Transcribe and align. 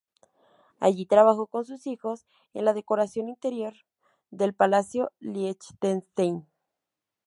Allí 0.79 1.05
trabajó 1.05 1.45
con 1.45 1.63
sus 1.63 1.85
hijos 1.85 2.25
en 2.55 2.65
la 2.65 2.73
decoración 2.73 3.29
interior 3.29 3.75
del 4.31 4.55
Palacio 4.55 5.11
Liechtenstein. 5.19 6.47